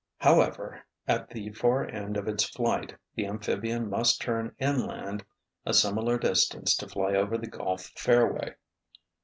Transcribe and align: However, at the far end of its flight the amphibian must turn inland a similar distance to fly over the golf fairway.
However, 0.17 0.83
at 1.07 1.29
the 1.29 1.51
far 1.51 1.85
end 1.87 2.17
of 2.17 2.27
its 2.27 2.43
flight 2.45 2.95
the 3.13 3.27
amphibian 3.27 3.87
must 3.87 4.19
turn 4.19 4.55
inland 4.57 5.23
a 5.63 5.75
similar 5.75 6.17
distance 6.17 6.75
to 6.77 6.89
fly 6.89 7.13
over 7.13 7.37
the 7.37 7.45
golf 7.45 7.83
fairway. 7.95 8.55